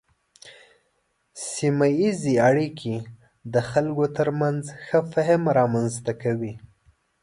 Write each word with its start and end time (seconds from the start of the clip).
سیمه 1.53 1.87
ایزې 2.01 2.33
اړیکې 2.49 2.95
د 3.53 3.55
خلکو 3.69 4.05
ترمنځ 4.17 4.61
ښه 4.85 4.99
فهم 5.11 5.41
رامنځته 5.57 6.11
کوي. 6.23 6.53